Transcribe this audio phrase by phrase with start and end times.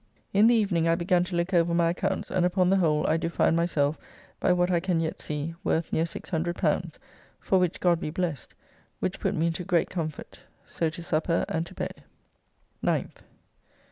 [0.33, 3.17] In the evening I begun to look over my accounts and upon the whole I
[3.17, 3.99] do find myself,
[4.39, 6.97] by what I can yet see, worth near L600,
[7.39, 8.55] for which God be blessed,
[8.99, 10.39] which put me into great comfort.
[10.65, 12.03] So to supper and to bed.
[12.83, 13.17] 9th.